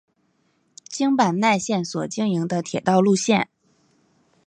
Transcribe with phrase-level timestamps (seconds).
[0.89, 3.49] 京阪奈线所经营的铁道路线。